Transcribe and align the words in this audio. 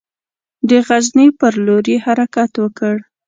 د 0.69 0.71
غزني 0.87 1.27
پر 1.39 1.53
لور 1.65 1.85
یې 1.91 1.97
حرکت 2.05 2.51
وکړ. 2.63 2.95